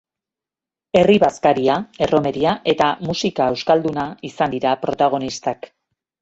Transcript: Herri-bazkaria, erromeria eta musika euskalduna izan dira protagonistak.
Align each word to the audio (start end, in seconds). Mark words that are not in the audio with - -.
Herri-bazkaria, 1.01 1.75
erromeria 2.05 2.53
eta 2.73 2.87
musika 3.11 3.51
euskalduna 3.53 4.07
izan 4.31 4.57
dira 4.57 4.73
protagonistak. 4.87 5.71